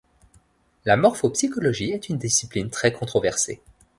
La 0.83 0.97
morphopsychologie 0.97 1.91
est 1.91 2.09
une 2.09 2.17
discipline 2.17 2.71
très 2.71 2.91
controversée. 2.91 3.61